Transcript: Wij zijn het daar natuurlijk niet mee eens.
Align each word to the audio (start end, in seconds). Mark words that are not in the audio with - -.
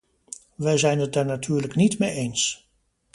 Wij 0.55 0.77
zijn 0.77 0.99
het 0.99 1.13
daar 1.13 1.25
natuurlijk 1.25 1.75
niet 1.75 1.99
mee 1.99 2.11
eens. 2.11 2.67